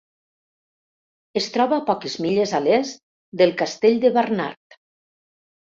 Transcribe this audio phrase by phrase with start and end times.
[1.41, 3.05] Es troba a poques milles a l'est
[3.43, 4.83] del castell de Barnard.